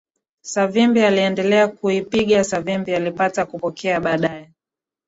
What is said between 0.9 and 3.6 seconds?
aliendelea kuipinga Savimbi alipata